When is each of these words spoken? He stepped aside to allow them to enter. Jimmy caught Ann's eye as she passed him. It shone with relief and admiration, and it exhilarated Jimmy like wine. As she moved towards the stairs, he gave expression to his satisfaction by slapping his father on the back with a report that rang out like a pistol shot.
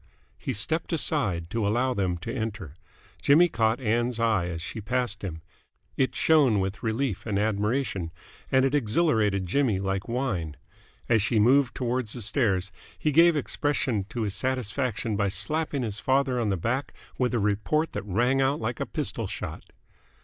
He 0.39 0.51
stepped 0.51 0.91
aside 0.91 1.51
to 1.51 1.67
allow 1.67 1.93
them 1.93 2.17
to 2.25 2.33
enter. 2.35 2.73
Jimmy 3.21 3.47
caught 3.47 3.79
Ann's 3.79 4.19
eye 4.19 4.47
as 4.47 4.59
she 4.59 4.81
passed 4.81 5.21
him. 5.23 5.43
It 5.95 6.15
shone 6.15 6.59
with 6.59 6.81
relief 6.81 7.27
and 7.27 7.37
admiration, 7.37 8.09
and 8.51 8.65
it 8.65 8.73
exhilarated 8.73 9.45
Jimmy 9.45 9.77
like 9.79 10.07
wine. 10.07 10.57
As 11.07 11.21
she 11.21 11.37
moved 11.37 11.75
towards 11.75 12.13
the 12.13 12.23
stairs, 12.23 12.71
he 12.97 13.11
gave 13.11 13.35
expression 13.35 14.05
to 14.09 14.23
his 14.23 14.33
satisfaction 14.33 15.15
by 15.15 15.27
slapping 15.27 15.83
his 15.83 15.99
father 15.99 16.39
on 16.39 16.49
the 16.49 16.57
back 16.57 16.95
with 17.19 17.35
a 17.35 17.39
report 17.39 17.91
that 17.93 18.01
rang 18.01 18.41
out 18.41 18.59
like 18.59 18.79
a 18.79 18.87
pistol 18.87 19.27
shot. 19.27 19.69